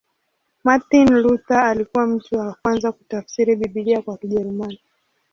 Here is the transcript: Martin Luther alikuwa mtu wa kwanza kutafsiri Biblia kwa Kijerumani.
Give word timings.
Martin 0.63 1.13
Luther 1.15 1.59
alikuwa 1.59 2.07
mtu 2.07 2.35
wa 2.35 2.53
kwanza 2.61 2.91
kutafsiri 2.91 3.55
Biblia 3.55 4.01
kwa 4.01 4.17
Kijerumani. 4.17 4.81